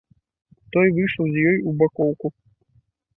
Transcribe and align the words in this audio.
Той 0.75 0.87
выйшаў 0.95 1.27
з 1.35 1.43
ёю 1.49 1.51
ў 1.57 1.71
бакоўку. 1.83 2.27